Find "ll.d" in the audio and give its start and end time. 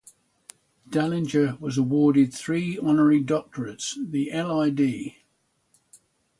4.33-5.17